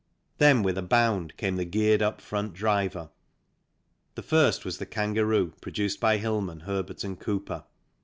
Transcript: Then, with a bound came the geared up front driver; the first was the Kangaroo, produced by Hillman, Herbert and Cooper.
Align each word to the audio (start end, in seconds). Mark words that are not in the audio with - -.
Then, 0.39 0.63
with 0.63 0.79
a 0.79 0.81
bound 0.81 1.37
came 1.37 1.57
the 1.57 1.63
geared 1.63 2.01
up 2.01 2.21
front 2.21 2.55
driver; 2.55 3.11
the 4.15 4.23
first 4.23 4.65
was 4.65 4.79
the 4.79 4.87
Kangaroo, 4.87 5.53
produced 5.61 5.99
by 5.99 6.17
Hillman, 6.17 6.61
Herbert 6.61 7.03
and 7.03 7.19
Cooper. 7.19 7.65